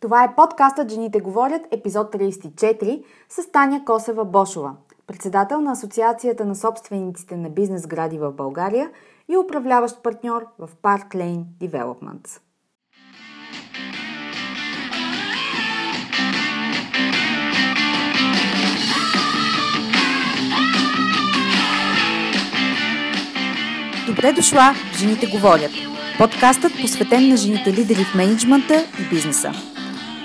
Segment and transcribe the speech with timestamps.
[0.00, 4.70] Това е подкастът Жените говорят, епизод 34, с Таня Косева-Бошова,
[5.06, 8.90] председател на Асоциацията на собствениците на бизнес гради в България
[9.28, 12.40] и управляващ партньор в Park Lane Developments.
[24.06, 25.72] Добре дошла, Жените говорят.
[26.18, 29.75] Подкастът посветен на жените лидери в менеджмента и бизнеса.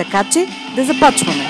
[0.00, 0.46] Така че
[0.76, 1.44] да започваме!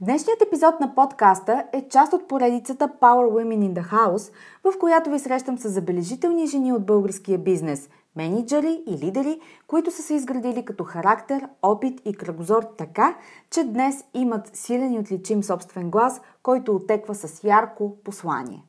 [0.00, 4.32] Днешният епизод на подкаста е част от поредицата Power Women in the House,
[4.64, 10.02] в която ви срещам с забележителни жени от българския бизнес, менеджери и лидери, които са
[10.02, 13.16] се изградили като характер, опит и кръгозор така,
[13.50, 18.64] че днес имат силен и отличим собствен глас, който отеква с ярко послание.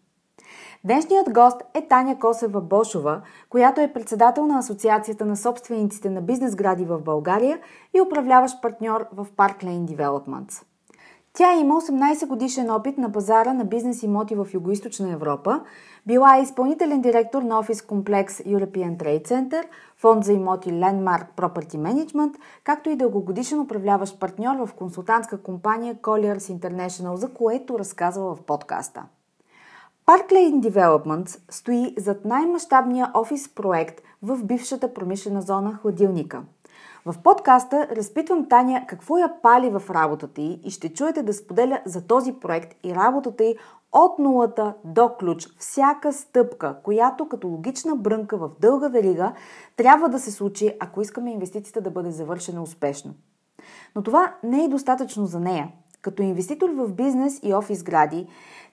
[0.86, 6.56] Днешният гост е Таня Косева Бошова, която е председател на Асоциацията на собствениците на бизнес
[6.56, 7.60] гради в България
[7.94, 10.64] и управляващ партньор в Park Lane Developments.
[11.34, 15.62] Тя има 18 годишен опит на пазара на бизнес имоти в Юго-Источна Европа,
[16.06, 19.64] била е изпълнителен директор на офис комплекс European Trade Center,
[19.98, 26.60] фонд за имоти Landmark Property Management, както и дългогодишен управляващ партньор в консултантска компания Colliers
[26.60, 29.04] International, за което разказва в подкаста.
[30.08, 36.44] Park Developments стои зад най-мащабния офис проект в бившата промишлена зона Хладилника.
[37.06, 41.82] В подкаста разпитвам Таня какво я пали в работата й и ще чуете да споделя
[41.86, 43.56] за този проект и работата й
[43.92, 45.48] от нулата до ключ.
[45.60, 49.34] Всяка стъпка, която като логична брънка в дълга верига
[49.76, 53.14] трябва да се случи, ако искаме инвестицията да бъде завършена успешно.
[53.96, 55.72] Но това не е достатъчно за нея.
[56.06, 58.28] Като инвеститор в бизнес и офис гради,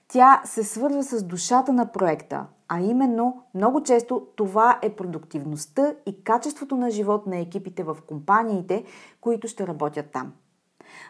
[0.07, 6.23] тя се свързва с душата на проекта, а именно много често това е продуктивността и
[6.23, 8.83] качеството на живот на екипите в компаниите,
[9.21, 10.33] които ще работят там.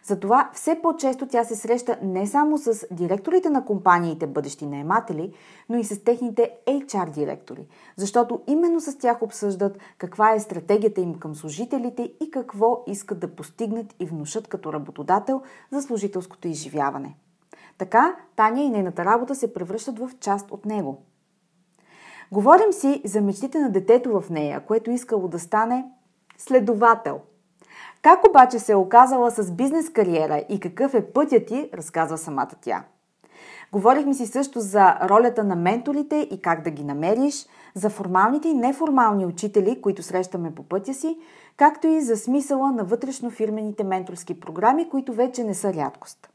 [0.03, 5.33] Затова все по-често тя се среща не само с директорите на компаниите, бъдещи наематели,
[5.69, 11.15] но и с техните HR директори, защото именно с тях обсъждат каква е стратегията им
[11.15, 17.15] към служителите и какво искат да постигнат и внушат като работодател за служителското изживяване.
[17.77, 21.01] Така Таня и нейната работа се превръщат в част от него.
[22.31, 25.85] Говорим си за мечтите на детето в нея, което искало да стане
[26.37, 27.21] следовател.
[28.03, 32.49] Как обаче се е оказала с бизнес кариера и какъв е пътят ти, разказва самата
[32.61, 32.83] тя.
[33.71, 38.53] Говорихме си също за ролята на менторите и как да ги намериш, за формалните и
[38.53, 41.17] неформални учители, които срещаме по пътя си,
[41.57, 46.29] както и за смисъла на вътрешно фирмените менторски програми, които вече не са рядкост.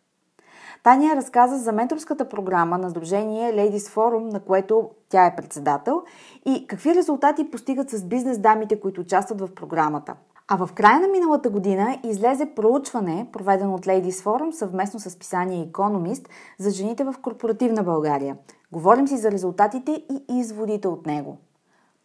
[0.82, 6.02] Таня разказа за менторската програма на Сдружение Ladies Forum, на което тя е председател
[6.46, 10.14] и какви резултати постигат с бизнес дамите, които участват в програмата.
[10.50, 15.66] А в края на миналата година излезе проучване, проведено от Ladies Forum съвместно с писание
[15.66, 16.28] Economist
[16.58, 18.36] за жените в корпоративна България.
[18.72, 21.36] Говорим си за резултатите и изводите от него.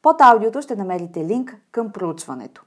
[0.02, 2.64] Под аудиото ще намерите линк към проучването.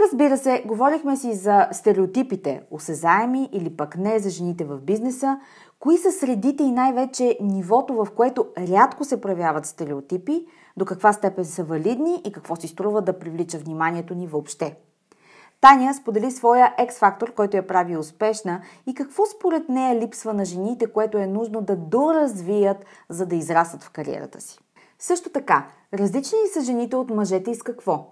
[0.00, 5.40] Разбира се, говорихме си за стереотипите, осезаеми или пък не за жените в бизнеса,
[5.80, 10.46] кои са средите и най-вече нивото, в което рядко се проявяват стереотипи,
[10.80, 14.76] до каква степен са валидни и какво си струва да привлича вниманието ни въобще.
[15.60, 20.92] Таня сподели своя екс-фактор, който я прави успешна и какво според нея липсва на жените,
[20.92, 24.58] което е нужно да доразвият, за да израснат в кариерата си.
[24.98, 28.06] Също така, различни ли са жените от мъжете и с какво?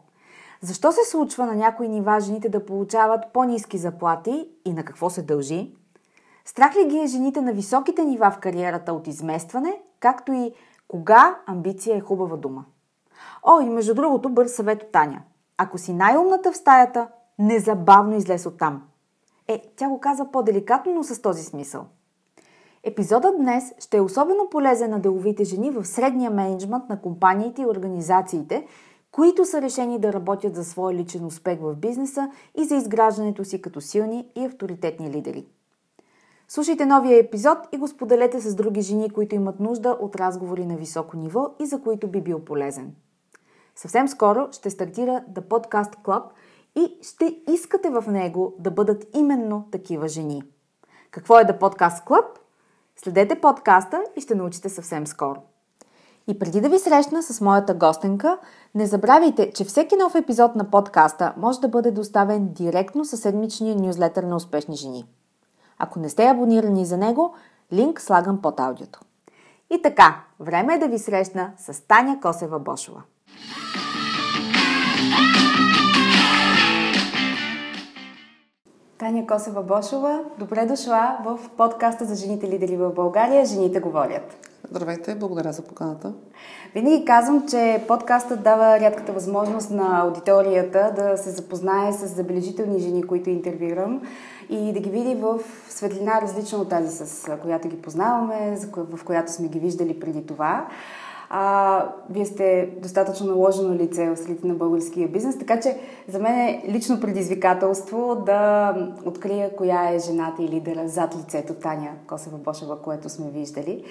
[0.61, 5.22] Защо се случва на някои нива жените да получават по-низки заплати и на какво се
[5.22, 5.75] дължи?
[6.45, 10.53] Страх ли ги е жените на високите нива в кариерата от изместване, както и
[10.89, 12.65] кога амбиция е хубава дума?
[13.43, 15.23] О, и между другото, бърз съвет от Таня.
[15.59, 17.09] Ако си най-умната в стаята,
[17.39, 18.83] незабавно излез от там.
[19.49, 21.85] Е, тя го казва по-деликатно, но с този смисъл.
[22.83, 27.67] Епизодът днес ще е особено полезен на деловите жени в средния менеджмент на компаниите и
[27.67, 28.67] организациите,
[29.13, 33.63] които са решени да работят за своя личен успех в бизнеса и за изграждането си
[33.63, 35.47] като силни и авторитетни лидери.
[36.50, 40.77] Слушайте новия епизод и го споделете с други жени, които имат нужда от разговори на
[40.77, 42.95] високо ниво и за които би бил полезен.
[43.77, 46.22] Съвсем скоро ще стартира The Podcast Club
[46.77, 50.42] и ще искате в него да бъдат именно такива жени.
[51.10, 52.24] Какво е The Podcast Club?
[52.97, 55.42] Следете подкаста и ще научите съвсем скоро.
[56.28, 58.39] И преди да ви срещна с моята гостенка,
[58.74, 63.77] не забравяйте, че всеки нов епизод на подкаста може да бъде доставен директно със седмичния
[63.77, 65.04] нюзлетър на успешни жени.
[65.78, 67.34] Ако не сте абонирани за него,
[67.72, 69.01] линк слагам под аудиото.
[69.71, 73.01] И така, време е да ви срещна с Таня Косева-Бошова.
[78.98, 84.47] Таня Косева-Бошова, добре дошла в подкаста за жените лидери в България «Жените говорят».
[84.70, 86.12] Здравейте, благодаря за поканата.
[86.74, 93.03] Винаги казвам, че подкастът дава рядката възможност на аудиторията да се запознае с забележителни жени,
[93.03, 94.03] които интервюирам
[94.50, 95.38] и да ги види в
[95.68, 100.66] светлина различна от тази, с която ги познаваме, в която сме ги виждали преди това.
[101.30, 105.78] А, вие сте достатъчно наложено лице в средите на българския бизнес, така че
[106.09, 108.74] за мен е лично предизвикателство да
[109.04, 113.84] открия коя е жената и лидера зад лицето Таня Косева-Бошева, което сме виждали.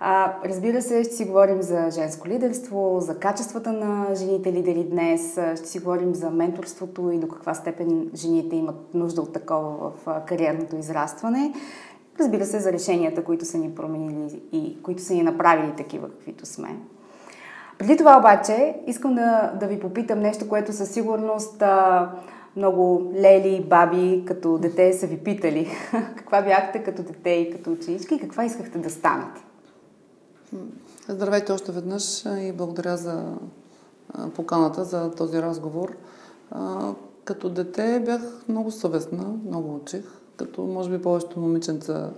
[0.00, 5.40] А, разбира се, ще си говорим за женско лидерство, за качествата на жените лидери днес,
[5.56, 10.22] ще си говорим за менторството и до каква степен жените имат нужда от такова в
[10.26, 11.52] кариерното израстване.
[12.20, 16.46] Разбира се, за решенията, които са ни променили и които са ни направили такива, каквито
[16.46, 16.76] сме.
[17.78, 22.10] Преди това обаче, искам да, да ви попитам нещо, което със сигурност а,
[22.56, 25.68] много лели и баби като дете са ви питали.
[26.16, 29.40] каква бяхте като дете и като ученичка и каква искахте да станете?
[31.08, 33.34] Здравейте още веднъж и благодаря за
[34.34, 35.96] поканата за този разговор.
[37.24, 40.04] Като дете бях много съвестна, много учих,
[40.36, 42.10] като може би повечето момиченца,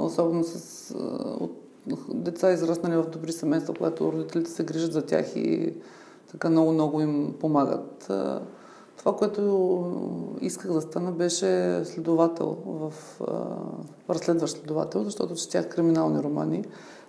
[0.00, 0.94] особено с
[2.14, 5.74] деца израснали в добри семейства, когато родителите се грижат за тях и
[6.30, 8.12] така много-много им помагат.
[8.96, 12.92] Това, което исках да стана, беше следовател в
[14.10, 16.64] разследващ следовател, защото четях криминални романи.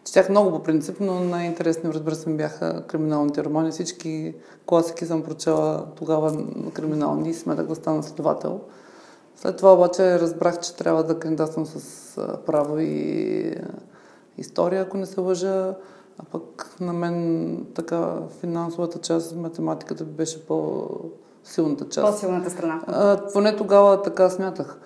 [0.07, 3.71] Четях много по принцип, но най-интересни, разбира се, бяха криминалните романи.
[3.71, 8.59] Всички класики съм прочела тогава криминални и сметах да стана следовател.
[9.35, 12.15] След това обаче разбрах, че трябва да кандидатствам с
[12.45, 13.55] право и
[14.37, 15.75] история, ако не се лъжа.
[16.19, 22.13] А пък на мен така финансовата част, математиката беше по-силната част.
[22.13, 22.81] По-силната страна.
[22.87, 24.79] А, поне тогава така смятах.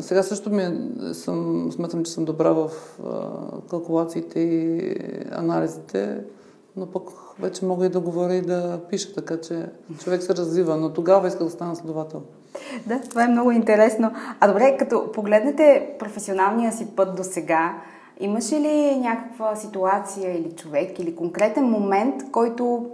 [0.00, 0.74] Сега също ми е,
[1.14, 2.70] съм, смятам, че съм добра в
[3.70, 4.94] калкулациите и
[5.32, 6.18] анализите,
[6.76, 9.66] но пък вече мога и да говоря и да пиша, така че
[9.98, 10.76] човек се развива.
[10.76, 12.22] Но тогава исках да стана следовател.
[12.86, 14.12] Да, това е много интересно.
[14.40, 17.82] А добре, като погледнете професионалния си път до сега,
[18.20, 22.90] имаше ли някаква ситуация или човек или конкретен момент, който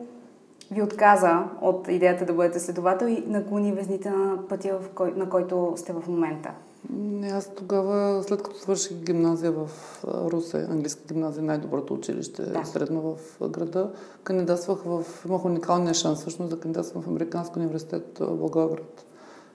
[0.71, 4.79] ви отказа от идеята да бъдете следовател и наклони везните на пътя,
[5.17, 6.51] на който сте в момента?
[6.91, 9.69] Не, аз тогава, след като свърших гимназия в
[10.05, 12.65] Русе, английска гимназия, най-доброто училище да.
[12.65, 13.91] средно в града,
[14.25, 15.05] кандидатствах в...
[15.29, 19.05] Имах уникалния шанс всъщност да кандидатствам в Американски университет в Благоевград.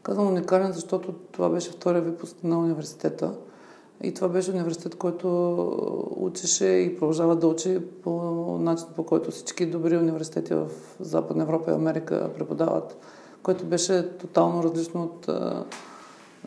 [0.04, 3.34] Казвам уникален, защото това беше втория випуск на университета.
[4.04, 5.28] И това беше университет, който
[6.18, 8.12] учеше и продължава да учи по
[8.60, 10.68] начин, по който всички добри университети в
[11.00, 12.98] Западна Европа и Америка преподават,
[13.44, 15.30] което беше тотално различно от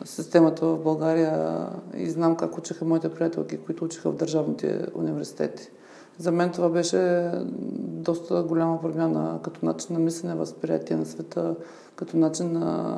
[0.03, 5.71] системата в България и знам как учиха моите приятелки, които учиха в държавните университети.
[6.17, 7.31] За мен това беше
[7.77, 11.55] доста голяма промяна като начин на мислене, възприятие на света,
[11.95, 12.97] като начин на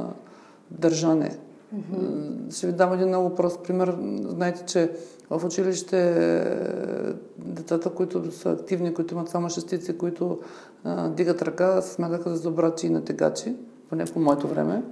[0.71, 1.37] държане.
[1.75, 2.55] Mm-hmm.
[2.55, 3.97] Ще ви дам един много прост пример.
[4.27, 4.91] Знаете, че
[5.29, 5.97] в училище
[7.37, 10.39] децата, които са активни, които имат само шестици, които
[10.83, 13.55] а, дигат ръка, се смятаха за добрачи и натегачи,
[13.89, 14.83] поне по моето време.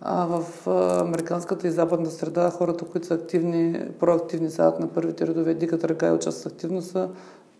[0.00, 0.66] А в
[1.00, 6.08] американската и западна среда хората, които са активни, проактивни, седат на първите редове, дигат ръка
[6.08, 7.08] и участват активно, са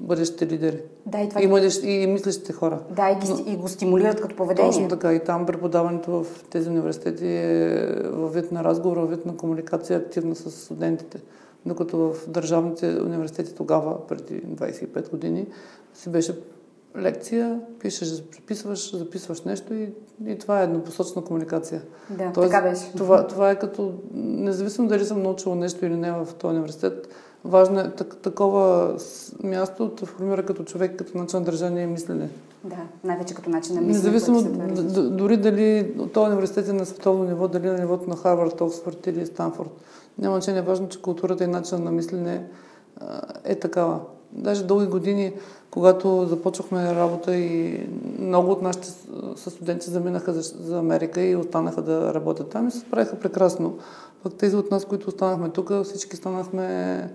[0.01, 0.83] бъдещите лидери.
[1.07, 1.43] Да, и, това...
[1.43, 2.81] и, младещ, и мислещите хора.
[2.91, 4.71] Да, и, ги, Но, и го стимулират като поведение.
[4.71, 5.13] Точно така.
[5.13, 9.99] И там преподаването в тези университети е във вид на разговор, във вид на комуникация
[9.99, 11.21] активна с студентите.
[11.67, 15.47] Докато в държавните университети тогава, преди 25 години,
[15.95, 16.39] си беше
[16.99, 19.93] лекция, пишеш, приписваш, записваш нещо и,
[20.27, 21.83] и това е еднопосочна комуникация.
[22.11, 22.93] Да, Тоест, така беше.
[22.97, 27.09] Това, това е като, независимо дали съм научила нещо или не в този университет,
[27.45, 28.95] важно е так, такова
[29.43, 32.29] място да формира като човек, като начин на държание и мислене.
[32.65, 33.97] Да, най-вече като начин на мислене.
[33.97, 38.61] Независимо, д- дори дали този университет е на световно ниво, дали на нивото на Харвард,
[38.61, 39.71] Оксфорд или Станфорд.
[40.19, 42.47] Няма че не е важно, че културата и начин на мислене
[43.45, 44.01] е такава.
[44.33, 45.33] Даже дълги години
[45.71, 47.81] когато започвахме работа и
[48.19, 48.89] много от нашите
[49.37, 53.79] студенти заминаха за, Америка и останаха да работят там и се справиха прекрасно.
[54.23, 57.11] Пък тези от нас, които останахме тук, всички станахме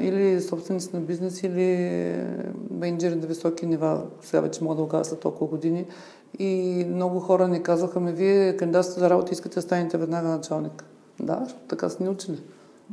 [0.00, 2.14] или собственици на бизнес, или
[2.70, 4.02] менеджери на високи нива.
[4.22, 5.86] Сега вече мога да го кажа след толкова години.
[6.38, 10.84] И много хора ни казваха, ме вие кандидатствате за работа, искате да станете веднага началник.
[11.20, 12.42] Да, така са ни учили.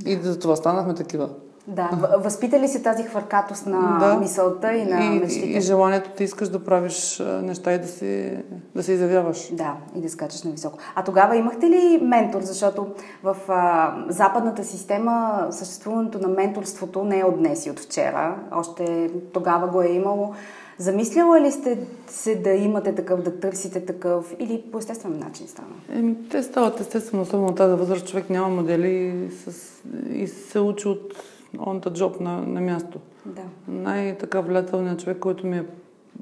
[0.05, 1.29] И за това станахме такива.
[1.67, 4.17] Да, възпита ли се тази хвъркатост на да.
[4.17, 5.45] мисълта и на и, мечтите?
[5.45, 8.43] И желанието ти искаш да правиш неща и да се,
[8.75, 9.49] да се изявяваш.
[9.53, 10.77] Да, и да скачаш на високо.
[10.95, 12.41] А тогава имахте ли ментор?
[12.41, 12.87] Защото
[13.23, 18.35] в а, западната система съществуването на менторството не е от днес и от вчера.
[18.51, 20.33] Още тогава го е имало.
[20.77, 25.67] Замисляла ли сте се да имате такъв, да търсите такъв или по естествен начин стана?
[25.93, 28.07] Еми, те стават естествено, особено тази възраст.
[28.07, 29.69] Човек няма модели с...
[30.13, 31.13] и се учи от
[31.57, 32.99] on the job на, на място.
[33.25, 33.41] Да.
[33.67, 35.65] Най-така влиятелният човек, който ми е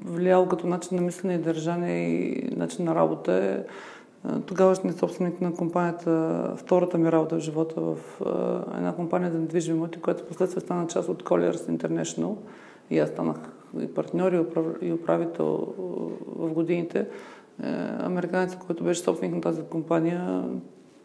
[0.04, 3.64] влиял като начин на мислене и държане и начин на работа е
[4.46, 7.96] тогавашният собственик на компанията, втората ми работа в живота в
[8.76, 12.34] една компания за недвижими имоти, която последствие стана част от Colliers International
[12.90, 13.36] и аз станах
[13.80, 14.32] и партньор
[14.82, 15.74] и управител
[16.36, 16.98] в годините.
[17.00, 17.06] Е,
[17.98, 20.44] американец, който беше собственик на тази компания,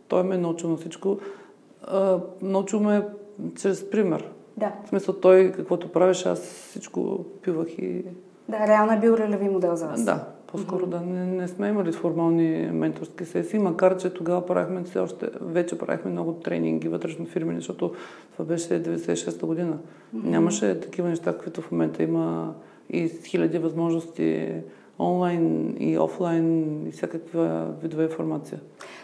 [0.07, 1.19] той ме е научил на всичко.
[2.41, 3.07] Научил ме
[3.61, 4.29] чрез пример.
[4.57, 4.71] Да.
[4.85, 8.05] В смисъл той каквото правиш, аз всичко пивах и...
[8.49, 10.05] Да, реално е бил релеви модел за вас.
[10.05, 10.89] Да, по-скоро mm-hmm.
[10.89, 11.01] да.
[11.01, 16.11] Не, не сме имали формални менторски сесии, макар че тогава правихме все още, вече правихме
[16.11, 17.93] много тренинги вътрешно фирмени, защото
[18.33, 19.77] това беше 96-та година.
[19.77, 20.23] Mm-hmm.
[20.23, 22.53] Нямаше такива неща, каквито в момента има
[22.89, 24.51] и хиляди възможности
[24.99, 28.59] онлайн и офлайн и всякаква видове информация.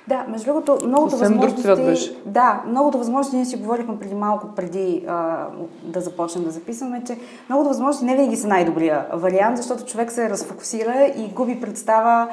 [0.07, 1.85] Да, между другото, многото Съвсем възможности...
[1.85, 2.15] Беше.
[2.25, 5.47] Да, многото възможности, ние си говорихме преди малко, преди а,
[5.83, 7.17] да започнем да записваме, че
[7.49, 12.27] многото възможности не винаги са най-добрия вариант, защото човек се разфокусира и губи представа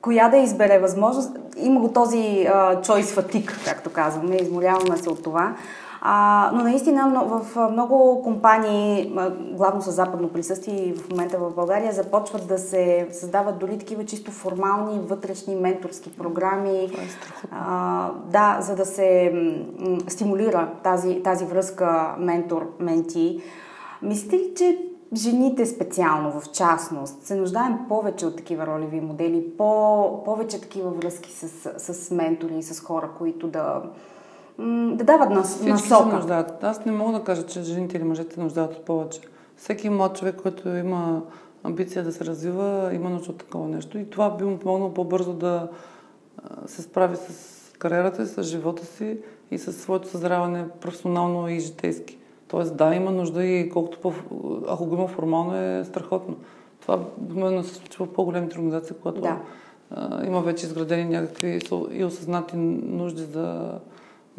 [0.00, 1.38] коя да избере възможност.
[1.56, 5.54] Има го този а, choice fatigue, както казваме, измоляваме се от това.
[6.02, 9.14] А, но наистина в много компании,
[9.52, 14.04] главно с западно присъствие и в момента в България, започват да се създават дори такива
[14.04, 16.88] чисто формални вътрешни менторски програми.
[16.90, 17.06] Това е
[17.50, 19.32] а, да, за да се
[20.08, 23.42] стимулира тази, тази връзка ментор-менти.
[24.02, 24.78] Мислите ли, че
[25.14, 31.32] жените специално, в частност, се нуждаем повече от такива ролеви модели, по, повече такива връзки
[31.32, 31.48] с,
[31.94, 33.82] с ментори, с хора, които да,
[34.96, 36.10] да дават нас, Всички насока.
[36.10, 36.64] се нуждаят.
[36.64, 39.20] Аз не мога да кажа, че жените или мъжете нуждаят от повече.
[39.56, 41.22] Всеки млад човек, който има
[41.64, 43.98] амбиция да се развива, има нужда от такова нещо.
[43.98, 45.68] И това би му помогнало по-бързо да
[46.66, 49.18] се справи с кариерата си, с живота си
[49.50, 52.18] и с своето съзряване професионално и житейски.
[52.48, 54.12] Тоест, да, има нужда и колкото по...
[54.68, 56.36] ако го има формално е страхотно.
[56.80, 59.38] Това обикновено се случва в по-големите организации, когато да.
[59.90, 61.60] а, има вече изградени някакви
[61.92, 63.78] и осъзнати нужди за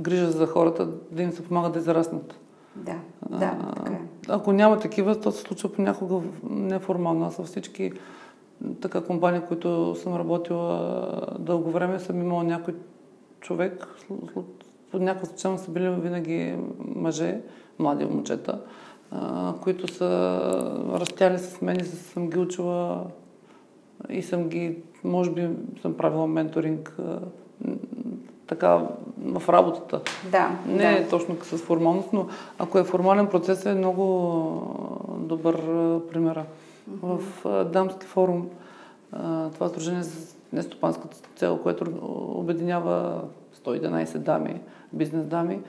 [0.01, 2.39] грижа за хората, да им се помага да израснат.
[2.75, 2.95] Да,
[3.29, 4.01] да, така е.
[4.27, 7.25] Ако няма такива, то се случва понякога неформално.
[7.25, 7.91] Аз във всички
[8.81, 12.75] така компании, които съм работила дълго време, съм имала някой
[13.39, 13.87] човек,
[14.91, 16.55] по някаква случайно са били винаги
[16.95, 17.41] мъже,
[17.79, 18.61] млади момчета,
[19.61, 20.39] които са
[20.93, 23.05] растяли с мен и съм ги учила
[24.09, 25.49] и съм ги, може би
[25.81, 26.97] съм правила менторинг
[28.51, 28.81] така
[29.17, 30.01] в работата.
[30.31, 30.49] Да.
[30.65, 30.89] Не да.
[30.89, 32.27] е точно с формалност, но
[32.59, 34.03] ако е формален процес е много
[35.19, 35.55] добър
[36.11, 36.39] пример.
[36.39, 37.17] Mm-hmm.
[37.17, 38.49] В Дамски форум,
[39.53, 41.85] това сдружение с нестопанската цел, което
[42.35, 43.21] обединява
[43.65, 44.61] 111 дами,
[44.93, 45.59] бизнес дами,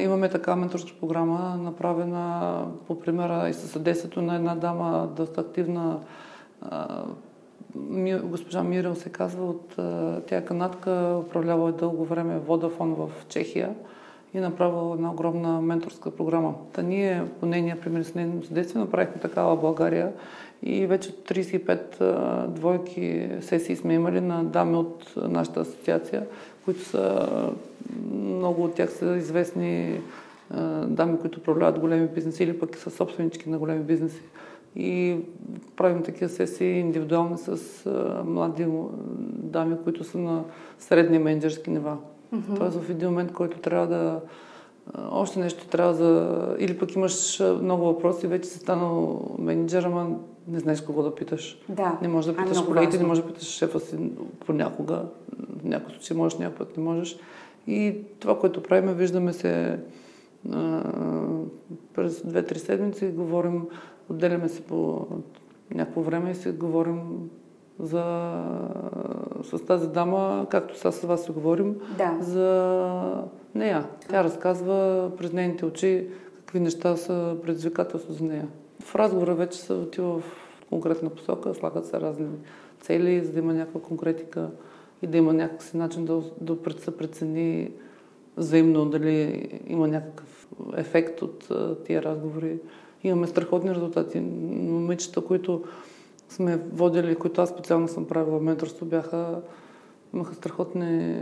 [0.00, 5.98] имаме така менторска програма, направена по примера и със съдействието на една дама, доста активна
[8.22, 9.74] госпожа Мирел се казва, от
[10.26, 13.74] тя е канадка, управлява дълго време Водафон в Чехия
[14.34, 16.54] и направила една огромна менторска програма.
[16.72, 20.12] Та ние по нейния пример с нейното съдействие направихме такава в България
[20.62, 26.26] и вече 35 двойки сесии сме имали на дами от нашата асоциация,
[26.64, 27.28] които са
[28.12, 30.00] много от тях са известни
[30.86, 34.22] дами, които управляват големи бизнеси или пък са собственички на големи бизнеси
[34.76, 35.16] и
[35.76, 38.66] правим такива сесии индивидуални с а, млади
[39.32, 40.44] дами, които са на
[40.78, 41.96] средни менеджерски нива.
[42.34, 42.56] Mm-hmm.
[42.56, 44.20] Тоест в един момент, който трябва да
[45.10, 46.36] още нещо трябва за...
[46.58, 50.16] Или пък имаш много въпроси, вече си станал менеджер, ама
[50.48, 51.58] не знаеш кого да питаш.
[51.68, 51.98] Да.
[52.02, 53.96] Не можеш да питаш колегите, не можеш да питаш шефа си
[54.46, 55.02] понякога.
[55.60, 57.18] В някои случаи можеш, някой път не можеш.
[57.66, 59.80] И това, което правим, виждаме се
[60.52, 60.82] а,
[61.94, 63.66] през 2-3 седмици, говорим
[64.10, 65.06] отделяме се по
[65.74, 67.30] някакво време и си говорим
[67.80, 68.04] за,
[69.42, 72.16] с тази дама, както сега с вас си говорим, да.
[72.20, 73.24] за
[73.54, 73.86] нея.
[74.08, 78.48] Тя разказва през нейните очи какви неща са предизвикателство за нея.
[78.82, 80.24] В разговора вече се отива в
[80.68, 82.26] конкретна посока, слагат се разни
[82.80, 84.50] цели, за да има някаква конкретика
[85.02, 87.70] и да има някакъв начин да, да се прецени
[88.36, 91.48] взаимно дали има някакъв ефект от
[91.84, 92.58] тия разговори.
[93.04, 94.20] Имаме страхотни резултати.
[94.20, 95.64] Момичета, които
[96.28, 99.40] сме водили, които аз специално съм правила менторство, бяха,
[100.14, 101.16] имаха страхотни,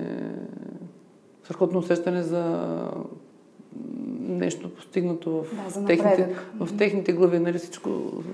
[1.45, 2.67] страхотно усещане за
[4.21, 7.39] нещо постигнато в, да, техните, в техните глави.
[7.39, 7.91] Нали всичко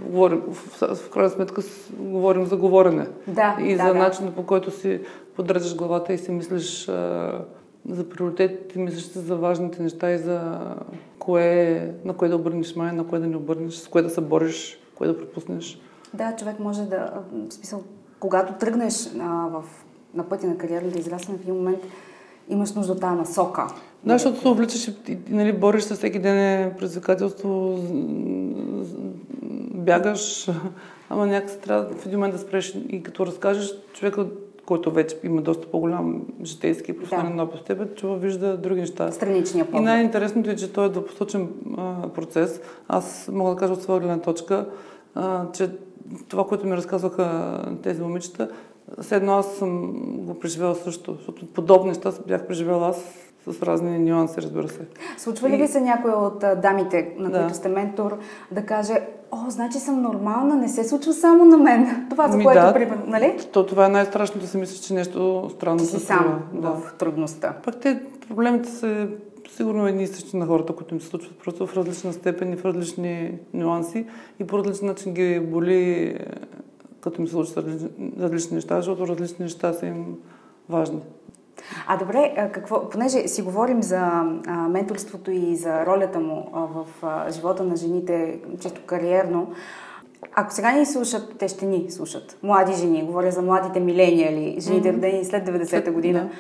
[0.06, 1.62] говорим, в, в крайна сметка
[1.98, 3.06] говорим за говорене.
[3.26, 3.98] Да, и да, за да.
[3.98, 5.00] начина по който си
[5.36, 7.44] поддържаш главата и си мислиш а,
[7.90, 10.58] за приоритетите, мислиш за важните неща и за
[11.18, 14.20] кое, на кое да обърнеш май, на кое да не обърнеш, с кое да се
[14.20, 15.80] бориш, кое да пропуснеш.
[16.14, 17.12] Да, човек може да,
[17.48, 17.82] в смисъл,
[18.20, 19.64] когато тръгнеш а, в,
[20.14, 21.78] на пътя на кариерата, да израснеш в един момент,
[22.48, 23.66] имаш нужда от тази насока.
[24.04, 27.78] Да, защото се увличаш и, и нали, бориш се всеки ден е предизвикателство,
[29.74, 30.50] бягаш,
[31.10, 34.26] ама някакси трябва в един момент да спреш и като разкажеш човека,
[34.66, 37.42] който вече има доста по-голям житейски и професионален да.
[37.42, 39.12] опит с теб, чува, вижда други неща.
[39.12, 39.80] Страничния поглед.
[39.80, 41.48] И най-интересното е, че той е двупосочен
[42.14, 42.60] процес.
[42.88, 44.66] Аз мога да кажа от своя гледна точка,
[45.14, 45.70] а, че
[46.28, 48.48] това, което ми разказваха тези момичета,
[49.00, 49.92] все едно аз съм
[50.26, 53.14] го преживела също, защото подобни неща бях преживела аз
[53.50, 54.80] с разни нюанси, разбира се.
[55.18, 57.38] Случва ли ви се някой от дамите, на да.
[57.38, 58.18] които сте ментор,
[58.52, 59.00] да каже,
[59.32, 62.06] о, значи съм нормална, не се случва само на мен.
[62.10, 63.38] Това, за Ми, което, да, примерно, нали?
[63.52, 66.68] То, това е най-страшното да си мислиш, че нещо странно се сам да.
[66.68, 67.56] в трудността.
[67.64, 69.08] Пак те проблемите са
[69.56, 72.56] сигурно едни и същи на хората, които им се случват просто в различна степен и
[72.56, 74.06] в различни нюанси
[74.40, 76.16] и по различен начин ги боли,
[77.00, 77.88] като им се различни,
[78.20, 80.04] различни неща, защото различни неща са им
[80.68, 81.00] важни.
[81.86, 86.86] А добре, какво, понеже си говорим за а, менторството и за ролята му а, в
[87.02, 89.52] а, живота на жените, чисто кариерно,
[90.34, 92.38] ако сега ни слушат, те ще ни слушат.
[92.42, 94.96] Млади жени, говоря за младите милениали, жените mm-hmm.
[94.96, 96.20] родени след 90-та година.
[96.20, 96.30] Да.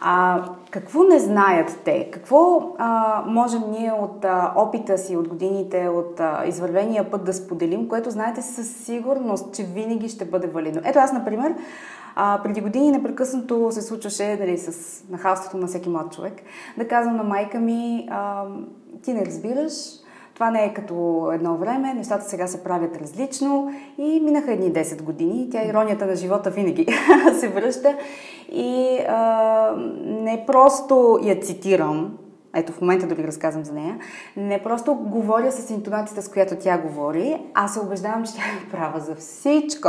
[0.00, 2.10] А, какво не знаят те?
[2.10, 7.34] Какво а, можем ние от а, опита си, от годините, от а, извървения път да
[7.34, 10.80] споделим, което знаете със сигурност, че винаги ще бъде валидно?
[10.84, 11.54] Ето аз, например,
[12.16, 16.42] а, преди години непрекъснато се случваше дали, с нахалството на всеки млад човек
[16.78, 18.44] да казвам на майка ми, а,
[19.02, 19.72] ти не разбираш,
[20.38, 23.70] това не е като едно време, нещата сега се правят различно.
[23.98, 25.48] И минаха едни 10 години.
[25.52, 26.86] Тя иронията на живота винаги
[27.40, 27.96] се връща.
[28.52, 29.72] И а,
[30.04, 32.18] не просто я цитирам,
[32.54, 33.98] ето в момента дори разказвам за нея,
[34.36, 38.70] не просто говоря с интонацията, с която тя говори, а се убеждавам, че тя е
[38.70, 39.88] права за всичко.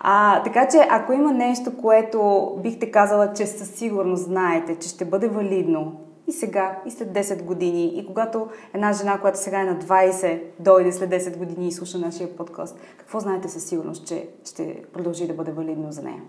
[0.00, 5.04] А, така че, ако има нещо, което бихте казала, че със сигурност знаете, че ще
[5.04, 9.64] бъде валидно и сега, и след 10 години, и когато една жена, която сега е
[9.64, 14.28] на 20, дойде след 10 години и слуша нашия подкаст, какво знаете със сигурност, че
[14.44, 16.22] ще продължи да бъде валидно за нея?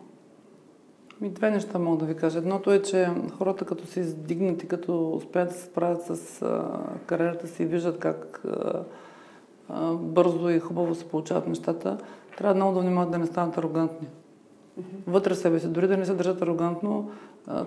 [1.21, 2.37] Ми две неща мога да ви кажа.
[2.37, 6.79] Едното е, че хората като се издигнат и като успеят да се справят с а,
[7.05, 8.83] кариерата си и виждат как а,
[9.69, 11.97] а, бързо и хубаво се получават нещата,
[12.37, 14.07] трябва много да внимават да не станат арогантни.
[15.07, 17.11] Вътре себе си, дори да не се държат арогантно,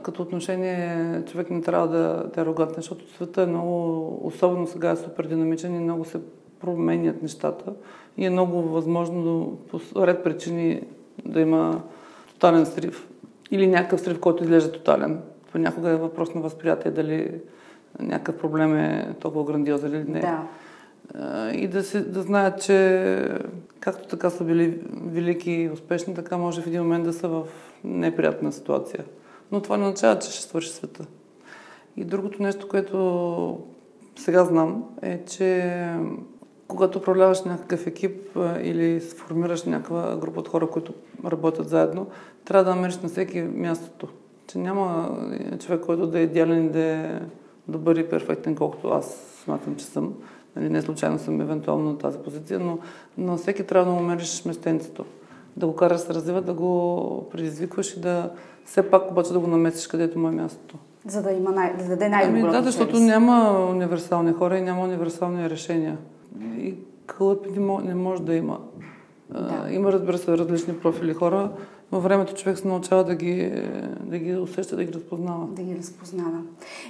[0.03, 4.91] като отношение човек не трябва да, да е арогантен, защото света е много, особено сега
[4.91, 6.21] е супер динамичен и много се
[6.61, 7.73] променят нещата
[8.17, 10.83] и е много възможно по ред причини
[11.27, 11.83] да има
[12.29, 13.09] тотален срив
[13.51, 15.21] или някакъв срив, който изглежда тотален.
[15.53, 17.41] Понякога е въпрос на възприятие дали
[18.01, 20.21] някакъв проблем е толкова грандиозен или не.
[20.21, 20.43] Да.
[21.55, 23.39] И да, се, да знаят, че
[23.81, 27.45] както така са били велики и успешни, така може в един момент да са в
[27.85, 29.05] неприятна ситуация.
[29.53, 31.07] Но това не означава, че ще свърши света.
[31.97, 33.61] И другото нещо, което
[34.17, 35.75] сега знам, е, че
[36.69, 40.95] когато управляваш някакъв екип или сформираш някаква група от хора, които
[41.25, 42.07] работят заедно,
[42.45, 44.09] трябва да намериш на всеки мястото.
[44.47, 45.19] Че няма
[45.59, 47.21] човек, който да е идеален да е
[47.69, 50.15] добър и перфектен, колкото аз смятам, че съм.
[50.59, 52.79] Нали, не случайно съм евентуално на тази позиция, но,
[53.19, 55.05] но всеки трябва да намериш местенцето.
[55.57, 58.31] Да го караш да се развива, да го предизвикваш и да
[58.65, 60.77] все пак обаче да го намесиш където му е мястото.
[61.07, 62.47] За да, има най- да даде най-доброто.
[62.47, 65.99] Ами, да, защото няма универсални хора и няма универсални решения.
[66.59, 66.75] И
[67.07, 67.47] кълъп
[67.85, 68.59] не може да има.
[69.31, 69.67] Да.
[69.71, 71.51] Има, разбира се, различни профили хора
[71.93, 73.63] във времето човек се научава да ги,
[74.01, 75.47] да ги усеща, да ги разпознава.
[75.47, 76.39] Да ги разпознава.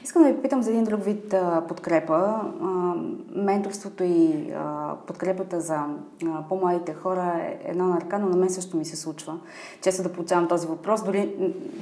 [0.04, 2.40] Искам да ви питам за един друг вид а, подкрепа.
[2.62, 2.94] А,
[3.34, 8.50] менторството и а, подкрепата за а, по-младите хора е една на ръка, но на мен
[8.50, 9.38] също ми се случва.
[9.82, 11.30] Често да получавам този въпрос, дори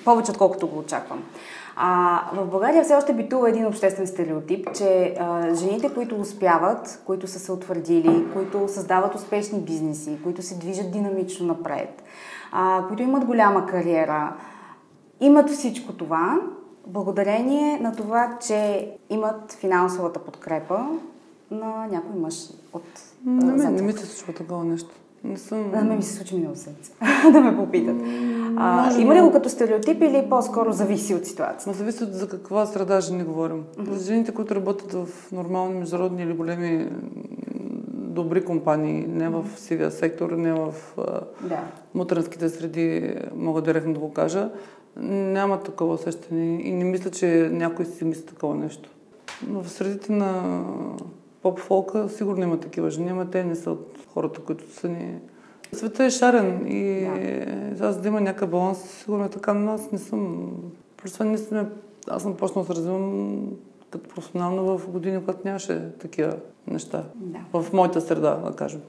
[0.05, 1.22] повече отколкото го очаквам.
[1.76, 7.26] А, в България все още битува един обществен стереотип, че а, жените, които успяват, които
[7.26, 12.02] са се утвърдили, които създават успешни бизнеси, които се движат динамично напред,
[12.59, 14.37] а, които имат голяма кариера,
[15.21, 16.40] имат всичко това,
[16.87, 20.87] благодарение на това, че имат финансовата подкрепа
[21.51, 22.85] на някой мъж от
[23.27, 24.90] Не, не ми се случва такова нещо.
[25.25, 25.71] Не съм...
[25.71, 26.92] На мен ми се случи минало седмица
[27.33, 27.97] да ме попитат.
[28.57, 31.79] А, има ли го като стереотип или по-скоро зависи от ситуацията?
[31.79, 33.64] зависи от за каква среда жени говорим.
[33.64, 33.92] Mm-hmm.
[33.92, 36.90] За жените, които работят в нормални международни или големи
[38.16, 40.74] добри компании, не в сивия сектор, не в
[41.42, 41.61] да.
[41.94, 44.50] мутренските среди, мога директно да го кажа,
[44.96, 48.90] няма такова усещане и не мисля, че някой си мисли такова нещо.
[49.48, 50.62] Но в средите на
[51.42, 55.18] поп-фолка сигурно има такива жени, но те не са от хората, които са ни...
[55.72, 57.00] Света е шарен и
[57.74, 57.87] да.
[57.87, 60.50] аз да има някакъв баланс, сигурно е така, но аз не съм...
[60.96, 61.66] Просто не сме...
[62.09, 63.46] Аз съм почнал да се развивам
[63.90, 67.05] като професионално в години, когато нямаше такива неща.
[67.14, 67.61] Да.
[67.61, 68.81] В моята среда, да кажем.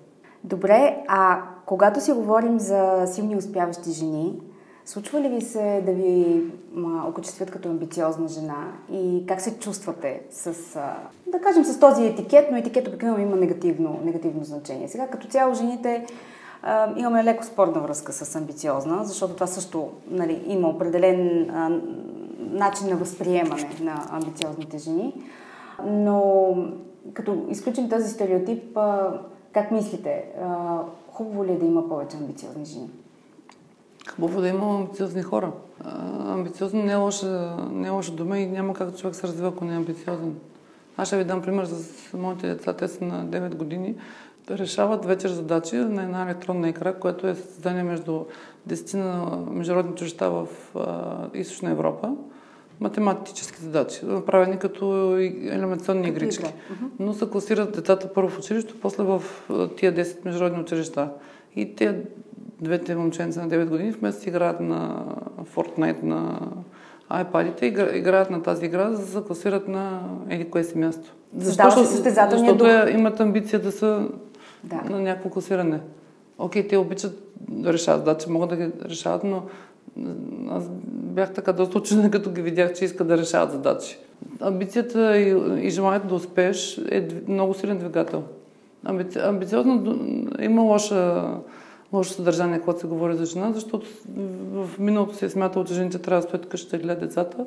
[0.44, 4.40] Добре, а когато си говорим за силни успяващи жени,
[4.86, 6.44] случва ли ви се да ви
[7.08, 10.54] окачествят като амбициозна жена и как се чувствате с,
[11.28, 14.88] да кажем, с този етикет, но етикет обикновено има негативно, негативно значение.
[14.88, 16.06] Сега като цяло жените
[16.98, 21.50] имаме леко спорна връзка с амбициозна, защото това също нали, има определен
[22.52, 25.14] начин на възприемане на амбициозните жени.
[25.86, 26.56] Но
[27.14, 28.78] като изключим този стереотип,
[29.54, 30.26] как мислите?
[31.12, 32.90] Хубаво ли е да има повече амбициозни жени?
[34.16, 35.52] Хубаво да има амбициозни хора.
[36.20, 39.66] Амбициозно не е лоша, не е лоша дума и няма как човек се развива, ако
[39.66, 40.36] не е амбициозен.
[40.98, 42.74] Аз ще ви дам пример с моите деца.
[42.74, 43.96] Те са на 9 години.
[44.50, 48.26] Решават вечер задачи на една електронна игра, което е състезание между
[48.70, 50.48] 10 на международни училища в
[51.34, 52.16] Източна Европа
[52.80, 56.54] математически задачи, направени като елементационни игрички.
[57.00, 59.24] Но се класират децата първо в училище, после в
[59.78, 61.10] тия 10 международни училища.
[61.56, 62.02] И те
[62.62, 65.06] двете момченца на 9 години, вместо играят на
[65.56, 66.40] Fortnite, на
[67.12, 71.14] iPad-ите, играят на тази игра, за да се класират на еди кое си място.
[71.38, 72.68] Защо, защото, защото дух.
[72.94, 74.08] имат амбиция да са
[74.64, 74.76] да.
[74.90, 75.80] на някакво класиране.
[76.38, 79.44] Окей, те обичат да решават задачи, могат да ги решават, но
[80.50, 83.98] аз бях така доста учена, като ги видях, че искат да решават задачи.
[84.40, 85.36] Амбицията и,
[85.68, 88.24] и желанието да успееш е много силен двигател.
[88.86, 89.20] Амбици...
[89.20, 89.98] Амбициозно
[90.40, 91.24] има лоша,
[91.94, 93.88] лошо съдържание, когато се говори за жена, защото
[94.52, 97.46] в миналото се е смятало, че жените трябва да стоят къща да гледат децата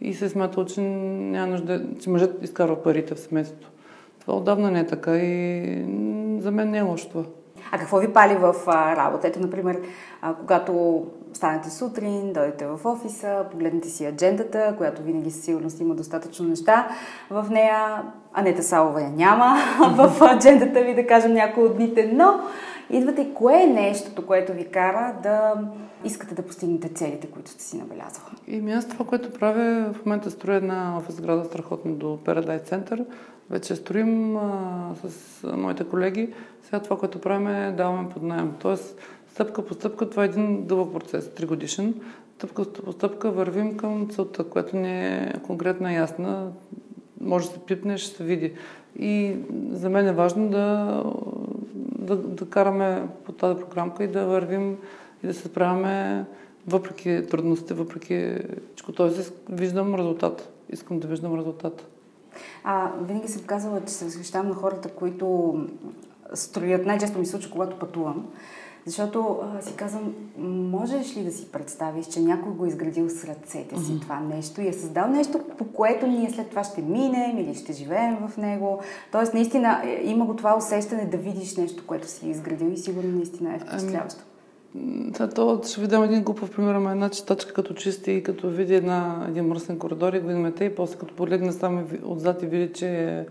[0.00, 3.70] и се е смятало, че няма нужда, че мъжът изкарва парите в семейството.
[4.20, 5.62] Това отдавна не е така и
[6.40, 7.24] за мен не е лошо това.
[7.72, 9.28] А какво ви пали в работа?
[9.28, 9.80] Ето, например,
[10.40, 16.48] когато станете сутрин, дойдете в офиса, погледнете си аджендата, която винаги със сигурност има достатъчно
[16.48, 16.88] неща
[17.30, 18.02] в нея.
[18.34, 19.56] Анета Салова я няма
[19.96, 22.40] в аджендата ви, да кажем, някои от дните, но
[22.90, 25.54] идвате, кое е нещото, което ви кара да
[26.04, 28.36] искате да постигнете целите, които сте си набелязали?
[28.46, 33.04] И аз това, което правя, в момента строя една офис града страхотно до Paradise Center.
[33.50, 36.32] Вече строим а, с моите колеги.
[36.62, 38.52] Сега това, което правим е даваме под найем.
[38.60, 38.98] Тоест,
[39.32, 41.94] стъпка по стъпка, това е един дълъг процес, тригодишен.
[42.36, 46.52] Стъпка по стъпка вървим към целта, която не е конкретна ясна.
[47.20, 48.52] Може да се пипне, ще се види.
[48.98, 49.36] И
[49.70, 51.02] за мен е важно да,
[51.98, 54.76] да, да караме по тази програмка и да вървим
[55.22, 56.24] и да се справяме
[56.66, 58.92] въпреки трудностите, въпреки всичко.
[58.92, 60.52] Тоест, виждам резултат.
[60.70, 61.93] Искам да виждам резултат.
[62.64, 65.54] А, винаги съм казала, че се възхищавам на хората, които
[66.34, 66.86] строят.
[66.86, 68.26] Най-често ми случва, когато пътувам.
[68.86, 70.14] Защото а, си казвам,
[70.70, 74.00] можеш ли да си представиш, че някой го е изградил с ръцете си mm-hmm.
[74.00, 77.72] това нещо и е създал нещо, по което ние след това ще минем или ще
[77.72, 78.80] живеем в него.
[79.12, 83.16] Тоест, наистина, е, има го това усещане да видиш нещо, което си изградил и сигурно
[83.16, 84.24] наистина е впечатляващо.
[84.74, 88.50] Ами, то ще ви дам един глупав пример, ама една читачка като чисти и като
[88.50, 92.46] види една, един мръсен коридор и го имате и после като погледне само отзад и
[92.46, 93.26] види, че е